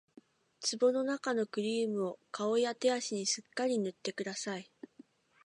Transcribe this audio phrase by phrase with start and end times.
[0.63, 4.67] 壺のなかのクリームを顔や手足にすっかり塗ってください